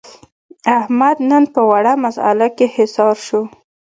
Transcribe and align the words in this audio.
احمد 0.77 1.17
نن 1.29 1.43
په 1.53 1.61
وړه 1.69 1.93
مسعله 2.03 2.47
کې 2.57 2.67
حصار 2.75 3.15
شو. 3.27 3.41